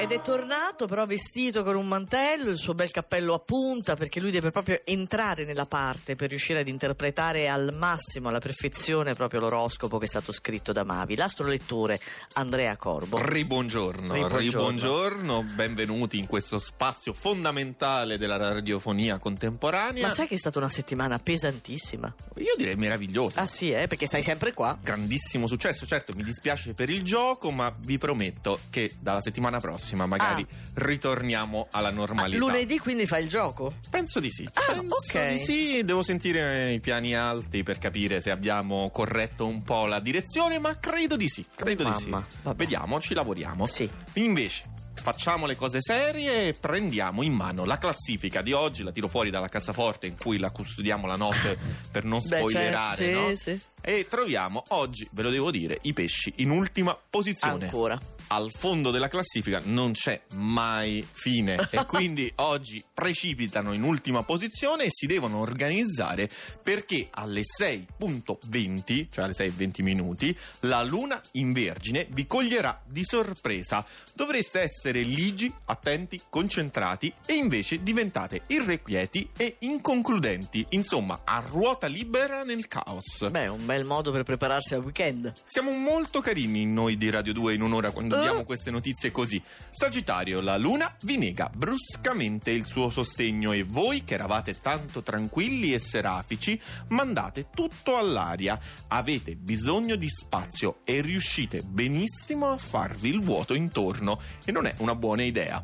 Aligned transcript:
Ed 0.00 0.12
è 0.12 0.20
tornato 0.22 0.86
però 0.86 1.06
vestito 1.06 1.64
con 1.64 1.74
un 1.74 1.88
mantello, 1.88 2.50
il 2.50 2.56
suo 2.56 2.72
bel 2.72 2.92
cappello 2.92 3.34
a 3.34 3.40
punta, 3.40 3.96
perché 3.96 4.20
lui 4.20 4.30
deve 4.30 4.52
proprio 4.52 4.80
entrare 4.84 5.44
nella 5.44 5.66
parte 5.66 6.14
per 6.14 6.28
riuscire 6.28 6.60
ad 6.60 6.68
interpretare 6.68 7.48
al 7.48 7.74
massimo, 7.76 8.28
alla 8.28 8.38
perfezione, 8.38 9.14
proprio 9.14 9.40
l'oroscopo 9.40 9.98
che 9.98 10.04
è 10.04 10.08
stato 10.08 10.30
scritto 10.30 10.70
da 10.70 10.84
Mavi. 10.84 11.16
L'astrolettore 11.16 11.98
Andrea 12.34 12.76
Corbo. 12.76 13.18
Ribuongiorno, 13.20 14.12
Ribuongiorno. 14.14 14.38
ribuongiorno, 14.38 15.42
benvenuti 15.42 16.16
in 16.18 16.28
questo 16.28 16.60
spazio 16.60 17.12
fondamentale 17.12 18.18
della 18.18 18.36
radiofonia 18.36 19.18
contemporanea. 19.18 20.06
Ma 20.06 20.14
sai 20.14 20.28
che 20.28 20.36
è 20.36 20.38
stata 20.38 20.60
una 20.60 20.68
settimana 20.68 21.18
pesantissima? 21.18 22.14
Io 22.36 22.54
direi 22.56 22.76
meravigliosa. 22.76 23.40
Ah 23.40 23.46
sì, 23.48 23.72
eh? 23.72 23.88
Perché 23.88 24.06
stai 24.06 24.22
sempre 24.22 24.54
qua. 24.54 24.78
Grandissimo 24.80 25.48
successo, 25.48 25.86
certo 25.86 26.12
mi 26.14 26.22
dispiace 26.22 26.72
per 26.72 26.88
il 26.88 27.02
gioco, 27.02 27.50
ma 27.50 27.74
vi 27.80 27.98
prometto 27.98 28.60
che 28.70 28.94
dalla 29.00 29.20
settimana 29.20 29.58
prossima 29.58 29.86
magari 29.96 30.46
ritorniamo 30.74 31.68
alla 31.70 31.88
Ah, 31.88 31.92
normalità. 31.92 32.38
lunedì 32.38 32.78
quindi 32.78 33.06
fai 33.06 33.22
il 33.24 33.28
gioco? 33.28 33.74
Penso 33.90 34.20
di 34.20 34.30
sì. 34.30 34.48
Ah, 34.52 34.72
Penso 34.72 34.94
ok. 34.96 35.28
di 35.30 35.38
sì, 35.38 35.84
devo 35.84 36.02
sentire 36.02 36.72
i 36.72 36.80
piani 36.80 37.14
alti 37.14 37.62
per 37.62 37.78
capire 37.78 38.20
se 38.20 38.30
abbiamo 38.30 38.90
corretto 38.90 39.46
un 39.46 39.62
po' 39.62 39.86
la 39.86 40.00
direzione, 40.00 40.58
ma 40.58 40.78
credo 40.78 41.16
di 41.16 41.28
sì, 41.28 41.44
credo 41.54 41.84
di 41.84 41.94
sì. 41.94 42.08
Mamma, 42.08 42.26
vabbè. 42.42 42.56
Vediamo, 42.56 43.00
ci 43.00 43.14
lavoriamo. 43.14 43.66
Sì. 43.66 43.88
Invece, 44.14 44.64
facciamo 44.94 45.46
le 45.46 45.54
cose 45.56 45.78
serie 45.80 46.48
e 46.48 46.52
prendiamo 46.54 47.22
in 47.22 47.32
mano 47.32 47.64
la 47.64 47.78
classifica 47.78 48.42
di 48.42 48.52
oggi, 48.52 48.82
la 48.82 48.90
tiro 48.92 49.08
fuori 49.08 49.30
dalla 49.30 49.48
cassaforte 49.48 50.06
in 50.06 50.16
cui 50.18 50.38
la 50.38 50.50
custodiamo 50.50 51.06
la 51.06 51.16
notte 51.16 51.56
per 51.92 52.04
non 52.04 52.18
Beh, 52.20 52.38
spoilerare, 52.38 52.96
certo, 52.96 53.20
sì, 53.36 53.50
no? 53.50 53.56
sì. 53.56 53.60
E 53.80 54.06
troviamo 54.08 54.64
oggi, 54.68 55.08
ve 55.12 55.22
lo 55.22 55.30
devo 55.30 55.50
dire, 55.50 55.78
i 55.82 55.92
pesci 55.92 56.32
in 56.38 56.50
ultima 56.50 56.98
posizione. 57.08 57.66
Ancora. 57.66 57.98
Al 58.30 58.52
fondo 58.52 58.90
della 58.90 59.08
classifica 59.08 59.62
non 59.64 59.92
c'è 59.92 60.20
mai 60.34 61.06
fine 61.10 61.68
e 61.72 61.86
quindi 61.86 62.30
oggi 62.36 62.84
precipitano 62.92 63.72
in 63.72 63.82
ultima 63.82 64.22
posizione 64.22 64.84
e 64.84 64.88
si 64.90 65.06
devono 65.06 65.38
organizzare 65.38 66.28
perché 66.62 67.08
alle 67.12 67.40
6.20, 67.40 69.06
cioè 69.10 69.24
alle 69.24 69.32
6.20 69.32 69.82
minuti, 69.82 70.36
la 70.60 70.82
luna 70.82 71.18
in 71.32 71.54
vergine 71.54 72.06
vi 72.10 72.26
coglierà 72.26 72.82
di 72.84 73.02
sorpresa. 73.02 73.82
Dovreste 74.12 74.60
essere 74.60 75.00
ligi, 75.00 75.50
attenti, 75.64 76.20
concentrati 76.28 77.10
e 77.24 77.34
invece 77.34 77.82
diventate 77.82 78.42
irrequieti 78.48 79.30
e 79.38 79.56
inconcludenti, 79.60 80.66
insomma 80.70 81.22
a 81.24 81.42
ruota 81.48 81.86
libera 81.86 82.42
nel 82.42 82.68
caos. 82.68 83.26
Beh, 83.30 83.46
un 83.46 83.64
bel 83.64 83.86
modo 83.86 84.10
per 84.10 84.24
prepararsi 84.24 84.74
al 84.74 84.82
weekend. 84.82 85.32
Siamo 85.44 85.70
molto 85.70 86.20
carini 86.20 86.66
noi 86.66 86.98
di 86.98 87.08
Radio 87.08 87.32
2 87.32 87.54
in 87.54 87.62
un'ora 87.62 87.90
quando 87.90 88.16
Eh? 88.18 88.22
diamo 88.22 88.44
queste 88.44 88.70
notizie 88.70 89.10
così. 89.10 89.42
Sagittario, 89.70 90.40
la 90.40 90.56
luna 90.56 90.94
vi 91.02 91.16
nega 91.16 91.50
bruscamente 91.54 92.50
il 92.50 92.66
suo 92.66 92.90
sostegno 92.90 93.52
e 93.52 93.62
voi 93.62 94.04
che 94.04 94.14
eravate 94.14 94.58
tanto 94.58 95.02
tranquilli 95.02 95.72
e 95.72 95.78
serafici 95.78 96.60
mandate 96.88 97.48
tutto 97.54 97.96
all'aria. 97.96 98.58
Avete 98.88 99.36
bisogno 99.36 99.96
di 99.96 100.08
spazio 100.08 100.80
e 100.84 101.00
riuscite 101.00 101.62
benissimo 101.62 102.50
a 102.50 102.58
farvi 102.58 103.08
il 103.08 103.22
vuoto 103.22 103.54
intorno 103.54 104.20
e 104.44 104.52
non 104.52 104.66
è 104.66 104.74
una 104.78 104.94
buona 104.94 105.22
idea. 105.22 105.62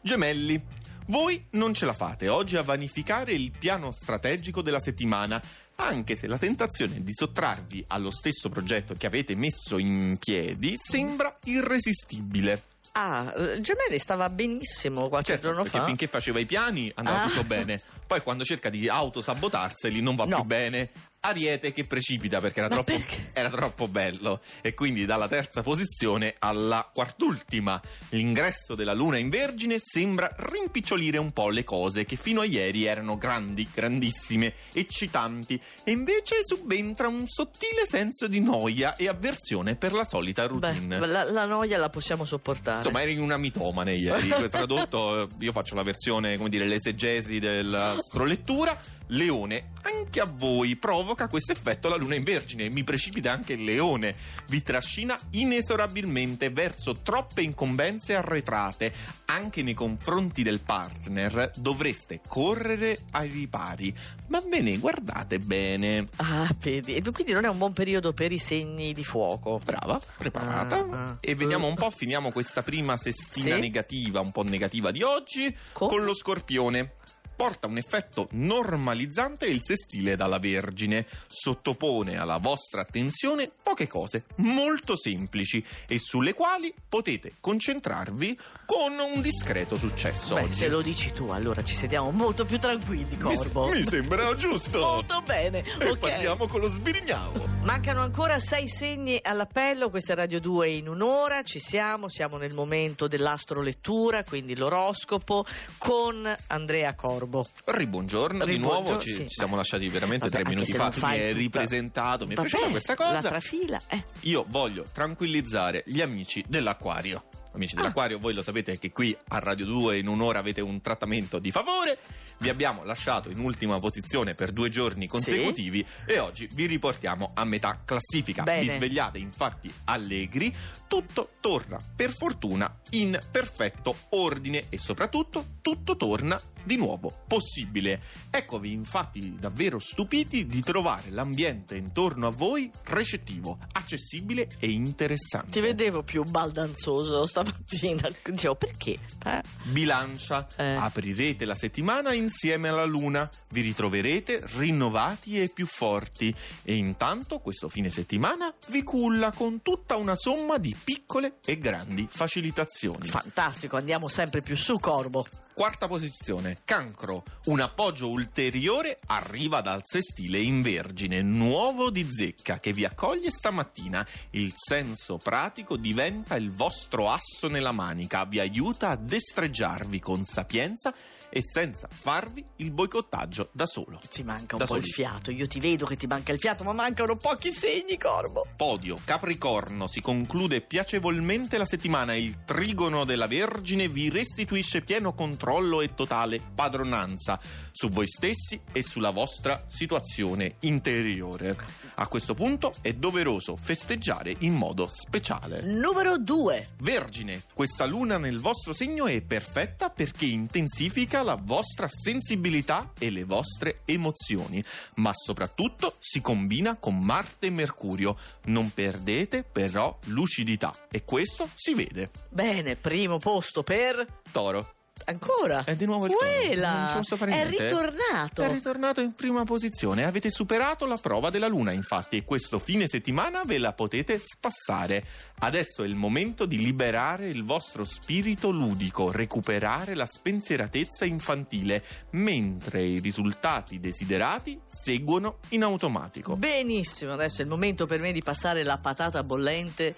Gemelli. 0.00 0.77
Voi 1.10 1.42
non 1.52 1.72
ce 1.72 1.86
la 1.86 1.94
fate 1.94 2.28
oggi 2.28 2.56
a 2.58 2.62
vanificare 2.62 3.32
il 3.32 3.50
piano 3.50 3.92
strategico 3.92 4.60
della 4.60 4.78
settimana, 4.80 5.40
anche 5.76 6.14
se 6.14 6.26
la 6.26 6.36
tentazione 6.36 7.02
di 7.02 7.12
sottrarvi 7.14 7.84
allo 7.88 8.10
stesso 8.10 8.50
progetto 8.50 8.94
che 8.94 9.06
avete 9.06 9.34
messo 9.34 9.78
in 9.78 10.18
piedi 10.20 10.74
sembra 10.76 11.34
irresistibile. 11.44 12.62
Ah, 12.92 13.32
eh, 13.36 13.60
Gemelli 13.60 13.98
stava 13.98 14.28
benissimo 14.28 15.08
qualche 15.08 15.32
Certo, 15.32 15.46
giorno 15.46 15.62
perché 15.62 15.78
fa. 15.78 15.84
finché 15.84 16.08
faceva 16.08 16.40
i 16.40 16.46
piani 16.46 16.90
andava 16.94 17.22
Ah. 17.22 17.28
tutto 17.28 17.44
bene, 17.44 17.80
poi 18.06 18.20
quando 18.20 18.44
cerca 18.44 18.68
di 18.70 18.88
autosabotarseli 18.88 20.00
non 20.02 20.14
va 20.16 20.24
No. 20.24 20.36
più 20.36 20.44
bene. 20.44 20.90
Ariete 21.20 21.72
che 21.72 21.84
precipita 21.84 22.40
perché 22.40 22.60
era 22.60 22.68
troppo, 22.68 22.92
perché? 22.92 23.30
era 23.34 23.50
troppo 23.50 23.88
bello 23.88 24.40
e 24.60 24.74
quindi 24.74 25.04
dalla 25.04 25.26
terza 25.26 25.62
posizione 25.62 26.36
alla 26.38 26.88
quartultima. 26.92 27.80
L'ingresso 28.10 28.76
della 28.76 28.94
luna 28.94 29.18
in 29.18 29.28
vergine 29.28 29.78
sembra 29.80 30.32
rimpicciolire 30.36 31.18
un 31.18 31.32
po' 31.32 31.48
le 31.48 31.64
cose 31.64 32.04
che 32.04 32.14
fino 32.14 32.40
a 32.40 32.44
ieri 32.44 32.84
erano 32.84 33.18
grandi, 33.18 33.68
grandissime, 33.72 34.54
eccitanti 34.72 35.60
e 35.82 35.90
invece 35.90 36.36
subentra 36.44 37.08
un 37.08 37.26
sottile 37.26 37.84
senso 37.84 38.28
di 38.28 38.40
noia 38.40 38.94
e 38.94 39.08
avversione 39.08 39.74
per 39.74 39.92
la 39.92 40.04
solita 40.04 40.46
routine. 40.46 40.98
Beh, 40.98 41.06
la, 41.06 41.24
la 41.24 41.46
noia 41.46 41.78
la 41.78 41.90
possiamo 41.90 42.24
sopportare. 42.24 42.78
Insomma, 42.78 43.02
eri 43.02 43.18
una 43.18 43.36
mitomane 43.36 43.94
ieri. 43.94 44.28
Tradotto, 44.48 45.28
io 45.40 45.50
faccio 45.50 45.74
la 45.74 45.82
versione, 45.82 46.36
come 46.36 46.48
dire, 46.48 46.64
l'esegesi 46.64 47.40
dell'astrolettura. 47.40 48.78
Leone, 49.08 49.70
anche 49.98 50.20
a 50.20 50.30
voi 50.32 50.76
provoca 50.76 51.28
questo 51.28 51.52
effetto 51.52 51.88
la 51.88 51.96
luna 51.96 52.14
in 52.14 52.22
vergine. 52.24 52.70
Mi 52.70 52.84
precipita 52.84 53.32
anche 53.32 53.54
il 53.54 53.64
leone. 53.64 54.14
Vi 54.48 54.62
trascina 54.62 55.18
inesorabilmente 55.30 56.50
verso 56.50 56.94
troppe 57.02 57.42
incombenze 57.42 58.14
arretrate. 58.14 58.92
Anche 59.26 59.62
nei 59.62 59.74
confronti 59.74 60.42
del 60.42 60.60
partner 60.60 61.50
dovreste 61.56 62.20
correre 62.26 62.98
ai 63.12 63.28
ripari. 63.28 63.94
Ma 64.28 64.40
ve 64.46 64.60
ne 64.60 64.78
guardate 64.78 65.38
bene. 65.38 66.08
Ah, 66.16 66.48
vedi. 66.60 66.94
E 66.94 67.02
quindi 67.10 67.32
non 67.32 67.44
è 67.44 67.48
un 67.48 67.58
buon 67.58 67.72
periodo 67.72 68.12
per 68.12 68.32
i 68.32 68.38
segni 68.38 68.92
di 68.92 69.04
fuoco. 69.04 69.58
Brava, 69.62 70.00
preparata. 70.16 70.76
Ah, 70.90 71.08
ah. 71.10 71.16
E 71.20 71.34
vediamo 71.34 71.66
un 71.66 71.74
po', 71.74 71.90
finiamo 71.90 72.30
questa 72.30 72.62
prima 72.62 72.96
sestina 72.96 73.54
Sì. 73.56 73.60
negativa, 73.60 74.20
un 74.20 74.32
po' 74.32 74.42
negativa 74.42 74.90
di 74.90 75.02
oggi, 75.02 75.54
Con? 75.72 75.88
con 75.88 76.04
lo 76.04 76.14
scorpione. 76.14 76.92
Porta 77.38 77.68
un 77.68 77.76
effetto 77.78 78.26
normalizzante 78.32 79.46
il 79.46 79.60
sestile 79.62 80.16
dalla 80.16 80.40
Vergine. 80.40 81.06
Sottopone 81.28 82.18
alla 82.18 82.38
vostra 82.38 82.80
attenzione 82.80 83.48
poche 83.62 83.86
cose 83.86 84.24
molto 84.38 84.96
semplici 84.96 85.64
e 85.86 86.00
sulle 86.00 86.34
quali 86.34 86.74
potete 86.88 87.34
concentrarvi 87.38 88.36
con 88.66 88.98
un 88.98 89.20
discreto 89.20 89.76
successo. 89.76 90.34
Beh, 90.34 90.40
oggi. 90.42 90.52
se 90.52 90.66
lo 90.68 90.82
dici 90.82 91.12
tu, 91.12 91.28
allora 91.28 91.62
ci 91.62 91.76
sediamo 91.76 92.10
molto 92.10 92.44
più 92.44 92.58
tranquilli, 92.58 93.16
mi, 93.16 93.22
Corbo. 93.36 93.68
mi 93.68 93.84
sembra 93.84 94.34
giusto. 94.36 94.80
Molto 94.80 95.22
bene, 95.22 95.62
E 95.78 95.90
ok. 95.90 95.98
partiamo 95.98 96.48
con 96.48 96.58
lo 96.60 96.68
sbirignavo. 96.68 97.46
Mancano 97.62 98.00
ancora 98.00 98.40
sei 98.40 98.68
segni 98.68 99.16
all'appello, 99.22 99.90
questa 99.90 100.14
è 100.14 100.16
Radio 100.16 100.40
2 100.40 100.70
in 100.70 100.88
un'ora, 100.88 101.42
ci 101.42 101.60
siamo, 101.60 102.08
siamo 102.08 102.36
nel 102.36 102.52
momento 102.52 103.06
dell'astrolettura, 103.06 104.24
quindi 104.24 104.56
l'oroscopo 104.56 105.44
con 105.78 106.34
Andrea 106.48 106.94
Corbo. 106.96 107.26
Ribuongiorno, 107.64 108.44
di 108.44 108.52
Ribuongiorno, 108.52 108.88
nuovo, 108.88 109.00
ci, 109.00 109.10
sì. 109.12 109.22
ci 109.22 109.34
siamo 109.34 109.56
lasciati 109.56 109.88
veramente 109.88 110.28
Vabbè, 110.28 110.42
tre 110.42 110.48
minuti 110.54 110.72
fa, 110.72 110.90
tu 110.90 111.00
mi 111.00 111.12
hai 111.12 111.32
ripresentato, 111.32 112.26
mi 112.26 112.32
è 112.32 112.36
Vabbè, 112.36 112.48
piaciuta 112.48 112.70
questa 112.70 112.94
cosa. 112.94 113.28
trafila, 113.28 113.80
eh. 113.88 114.04
Io 114.20 114.44
voglio 114.48 114.84
tranquillizzare 114.92 115.82
gli 115.86 116.00
amici 116.00 116.44
dell'acquario. 116.46 117.24
Amici 117.52 117.74
Ah. 117.74 117.80
dell'acquario, 117.80 118.18
voi 118.18 118.34
lo 118.34 118.42
sapete 118.42 118.78
che 118.78 118.92
qui 118.92 119.16
a 119.28 119.38
Radio 119.38 119.64
2 119.64 119.98
in 119.98 120.06
un'ora 120.06 120.38
avete 120.38 120.60
un 120.60 120.80
trattamento 120.80 121.38
di 121.38 121.50
favore. 121.50 121.98
Vi 122.40 122.48
abbiamo 122.50 122.84
lasciato 122.84 123.30
in 123.30 123.40
ultima 123.40 123.80
posizione 123.80 124.34
per 124.34 124.52
due 124.52 124.68
giorni 124.68 125.08
consecutivi 125.08 125.84
e 126.06 126.18
oggi 126.20 126.48
vi 126.52 126.66
riportiamo 126.66 127.32
a 127.34 127.44
metà 127.44 127.80
classifica. 127.84 128.42
Bene. 128.44 128.62
Vi 128.62 128.68
svegliate 128.68 129.18
infatti 129.18 129.72
allegri, 129.84 130.54
tutto 130.86 131.30
torna 131.40 131.80
per 131.96 132.12
fortuna 132.14 132.72
in 132.90 133.18
perfetto 133.28 133.96
ordine 134.10 134.66
e 134.68 134.78
soprattutto 134.78 135.44
tutto 135.62 135.96
torna 135.96 136.40
di 136.68 136.76
nuovo 136.76 137.22
possibile. 137.26 138.00
Eccovi 138.30 138.72
infatti 138.72 139.34
davvero 139.38 139.78
stupiti 139.78 140.46
di 140.46 140.62
trovare 140.62 141.08
l'ambiente 141.10 141.76
intorno 141.76 142.26
a 142.26 142.30
voi 142.30 142.70
recettivo, 142.84 143.56
accessibile 143.72 144.48
e 144.58 144.68
interessante. 144.70 145.50
Ti 145.50 145.60
vedevo 145.60 146.02
più 146.02 146.22
baldanzoso 146.24 147.24
stamattina. 147.24 148.08
Dicevo, 148.22 148.54
perché? 148.54 148.98
Eh? 149.24 149.42
Bilancia, 149.64 150.46
Eh. 150.56 150.74
aprirete 150.74 151.46
la 151.46 151.54
settimana 151.54 152.12
insieme 152.12 152.68
alla 152.68 152.84
luna, 152.84 153.28
vi 153.48 153.62
ritroverete 153.62 154.42
rinnovati 154.56 155.40
e 155.40 155.48
più 155.48 155.64
forti 155.66 156.34
e 156.62 156.74
intanto 156.76 157.38
questo 157.38 157.70
fine 157.70 157.88
settimana 157.88 158.52
vi 158.68 158.82
culla 158.82 159.32
con 159.32 159.62
tutta 159.62 159.96
una 159.96 160.14
somma 160.14 160.58
di 160.58 160.76
piccole 160.84 161.38
e 161.46 161.56
grandi 161.58 162.06
facilitazioni. 162.10 163.08
Fantastico, 163.08 163.76
andiamo 163.78 164.06
sempre 164.08 164.42
più 164.42 164.54
su, 164.54 164.78
Corbo. 164.78 165.26
Quarta 165.58 165.88
posizione, 165.88 166.58
cancro. 166.64 167.24
Un 167.46 167.58
appoggio 167.58 168.10
ulteriore 168.10 168.96
arriva 169.06 169.60
dal 169.60 169.80
sestile 169.82 170.38
in 170.38 170.62
vergine, 170.62 171.20
nuovo 171.20 171.90
di 171.90 172.08
zecca, 172.08 172.60
che 172.60 172.72
vi 172.72 172.84
accoglie 172.84 173.32
stamattina. 173.32 174.06
Il 174.30 174.52
senso 174.54 175.16
pratico 175.16 175.76
diventa 175.76 176.36
il 176.36 176.52
vostro 176.52 177.10
asso 177.10 177.48
nella 177.48 177.72
manica, 177.72 178.24
vi 178.24 178.38
aiuta 178.38 178.90
a 178.90 178.96
destreggiarvi 178.96 179.98
con 179.98 180.24
sapienza 180.24 180.94
e 181.28 181.42
senza 181.42 181.88
farvi 181.90 182.42
il 182.58 182.70
boicottaggio 182.70 183.48
da 183.52 183.66
solo. 183.66 184.00
Ti 184.08 184.22
manca 184.22 184.54
un 184.54 184.60
Da 184.60 184.66
po' 184.66 184.74
soli. 184.74 184.86
il 184.86 184.92
fiato. 184.92 185.32
Io 185.32 185.48
ti 185.48 185.58
vedo 185.58 185.86
che 185.86 185.96
ti 185.96 186.06
manca 186.06 186.30
il 186.30 186.38
fiato, 186.38 186.62
ma 186.62 186.72
mancano 186.72 187.16
pochi 187.16 187.50
segni, 187.50 187.98
Corbo. 187.98 188.46
Podio, 188.56 189.00
Capricorno, 189.04 189.88
si 189.88 190.00
conclude 190.00 190.60
piacevolmente 190.60 191.58
la 191.58 191.66
settimana 191.66 192.14
il 192.14 192.44
trigono 192.44 193.04
della 193.04 193.26
Vergine 193.26 193.88
vi 193.88 194.08
restituisce 194.08 194.82
pieno 194.82 195.12
controllo 195.14 195.46
e 195.80 195.94
totale 195.94 196.40
padronanza 196.54 197.40
su 197.72 197.88
voi 197.88 198.06
stessi 198.06 198.60
e 198.70 198.82
sulla 198.82 199.10
vostra 199.10 199.64
situazione 199.66 200.56
interiore. 200.60 201.56
A 201.94 202.06
questo 202.06 202.34
punto 202.34 202.74
è 202.82 202.92
doveroso 202.92 203.56
festeggiare 203.56 204.34
in 204.40 204.54
modo 204.54 204.86
speciale. 204.88 205.62
Numero 205.62 206.18
2. 206.18 206.74
Vergine, 206.80 207.44
questa 207.54 207.86
luna 207.86 208.18
nel 208.18 208.40
vostro 208.40 208.74
segno 208.74 209.06
è 209.06 209.22
perfetta 209.22 209.88
perché 209.88 210.26
intensifica 210.26 211.22
la 211.22 211.40
vostra 211.40 211.88
sensibilità 211.88 212.92
e 212.98 213.08
le 213.08 213.24
vostre 213.24 213.80
emozioni, 213.86 214.62
ma 214.96 215.12
soprattutto 215.14 215.96
si 215.98 216.20
combina 216.20 216.76
con 216.76 216.98
Marte 216.98 217.46
e 217.46 217.50
Mercurio. 217.50 218.18
Non 218.44 218.70
perdete 218.70 219.44
però 219.44 219.98
lucidità 220.06 220.74
e 220.90 221.04
questo 221.04 221.48
si 221.54 221.72
vede. 221.74 222.10
Bene, 222.28 222.76
primo 222.76 223.16
posto 223.16 223.62
per... 223.62 224.20
Toro. 224.30 224.77
Ancora? 225.06 225.64
È 225.64 225.74
di 225.76 225.84
nuovo 225.84 226.06
il. 226.06 226.14
Quella. 226.14 226.78
Non 226.78 226.88
ci 226.88 226.94
posso 226.96 227.16
fare 227.16 227.32
È 227.32 227.48
ritornato. 227.48 228.42
È 228.42 228.50
ritornato 228.50 229.00
in 229.00 229.14
prima 229.14 229.44
posizione. 229.44 230.04
Avete 230.04 230.30
superato 230.30 230.86
la 230.86 230.96
prova 230.96 231.30
della 231.30 231.48
luna, 231.48 231.72
infatti, 231.72 232.16
e 232.16 232.24
questo 232.24 232.58
fine 232.58 232.86
settimana 232.88 233.42
ve 233.44 233.58
la 233.58 233.72
potete 233.72 234.20
spassare. 234.22 235.04
Adesso 235.40 235.82
è 235.82 235.86
il 235.86 235.94
momento 235.94 236.46
di 236.46 236.58
liberare 236.58 237.28
il 237.28 237.44
vostro 237.44 237.84
spirito 237.84 238.50
ludico, 238.50 239.10
recuperare 239.10 239.94
la 239.94 240.06
spensieratezza 240.06 241.04
infantile, 241.04 241.82
mentre 242.10 242.82
i 242.82 243.00
risultati 243.00 243.80
desiderati 243.80 244.60
seguono 244.64 245.38
in 245.50 245.62
automatico. 245.62 246.36
Benissimo, 246.36 247.12
adesso 247.12 247.40
è 247.40 247.44
il 247.44 247.50
momento 247.50 247.86
per 247.86 248.00
me 248.00 248.12
di 248.12 248.22
passare 248.22 248.62
la 248.62 248.78
patata 248.78 249.22
bollente, 249.22 249.94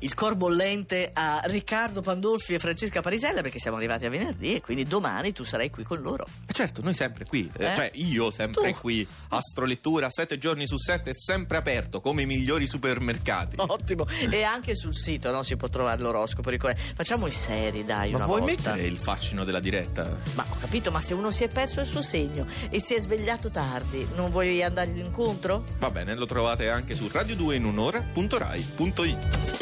il 0.00 0.14
cor 0.14 0.34
bollente 0.34 1.10
a 1.12 1.40
Riccardo 1.44 2.00
Pandolfi 2.00 2.54
e 2.54 2.58
Francesca 2.58 3.00
Parisella 3.00 3.40
perché 3.40 3.58
siamo 3.58 3.76
arrivati 3.76 4.06
a 4.06 4.10
venerdì 4.10 4.41
e 4.50 4.60
quindi 4.60 4.84
domani 4.84 5.32
tu 5.32 5.44
sarai 5.44 5.70
qui 5.70 5.84
con 5.84 6.00
loro. 6.00 6.26
Eh 6.46 6.52
Certo, 6.52 6.82
noi 6.82 6.94
sempre 6.94 7.24
qui, 7.24 7.50
eh, 7.56 7.72
Eh? 7.72 7.74
cioè 7.74 7.90
io 7.94 8.30
sempre 8.30 8.72
Tu. 8.72 8.80
qui. 8.80 9.06
Astrolettura, 9.28 10.10
sette 10.10 10.38
giorni 10.38 10.66
su 10.66 10.76
sette, 10.76 11.12
sempre 11.14 11.56
aperto, 11.58 12.00
come 12.00 12.22
i 12.22 12.26
migliori 12.26 12.66
supermercati. 12.66 13.56
Ottimo. 13.58 14.06
E 14.30 14.42
anche 14.42 14.74
sul 14.74 14.94
sito 14.94 15.30
no, 15.30 15.42
si 15.42 15.56
può 15.56 15.68
trovare 15.68 16.00
l'oroscopo. 16.02 16.50
ricorda- 16.50 16.78
Facciamo 16.94 17.26
i 17.26 17.32
seri, 17.32 17.84
dai, 17.84 18.10
Ma 18.10 18.16
una 18.18 18.26
vuoi 18.26 18.40
volta. 18.40 18.70
mettere 18.72 18.86
il 18.86 18.98
fascino 18.98 19.44
della 19.44 19.60
diretta? 19.60 20.18
Ma 20.34 20.44
ho 20.48 20.56
capito, 20.60 20.90
ma 20.90 21.00
se 21.00 21.14
uno 21.14 21.30
si 21.30 21.44
è 21.44 21.48
perso 21.48 21.80
il 21.80 21.86
suo 21.86 22.02
segno 22.02 22.46
e 22.70 22.80
si 22.80 22.94
è 22.94 23.00
svegliato 23.00 23.50
tardi, 23.50 24.06
non 24.14 24.30
vuoi 24.30 24.62
andargli 24.62 24.98
incontro? 24.98 25.64
Va 25.78 25.90
bene, 25.90 26.14
lo 26.14 26.26
trovate 26.26 26.68
anche 26.68 26.94
su 26.94 27.06
radio2 27.06 27.54
in 27.54 27.64
un'ora.rai.it. 27.64 29.61